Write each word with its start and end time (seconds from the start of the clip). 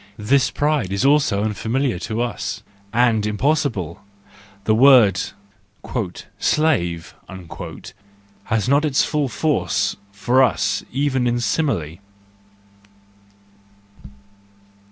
This 0.17 0.49
pride 0.49 0.91
is 0.91 1.05
also 1.05 1.43
unfamiliar 1.43 1.99
to 1.99 2.23
us, 2.23 2.63
and 2.91 3.23
impossible; 3.23 4.01
the 4.63 4.73
word" 4.73 5.21
slave" 6.39 7.13
has 8.45 8.67
not 8.67 8.83
its 8.83 9.03
full 9.05 9.29
force 9.29 9.95
for 10.11 10.41
us 10.41 10.83
even 10.91 11.27
in 11.27 11.39
simile. 11.39 11.97